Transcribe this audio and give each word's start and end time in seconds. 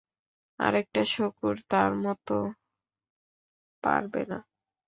আরেকটা 0.59 1.01
শূকর 1.13 1.53
তার 1.71 1.91
মতো 2.03 2.35
পারবে 3.83 4.21
না। 4.31 4.39